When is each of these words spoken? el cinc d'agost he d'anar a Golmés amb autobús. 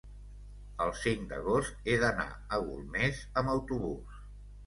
el 0.85 0.93
cinc 1.01 1.27
d'agost 1.33 1.85
he 1.91 1.99
d'anar 2.03 2.27
a 2.57 2.61
Golmés 2.69 3.19
amb 3.43 3.55
autobús. 3.57 4.19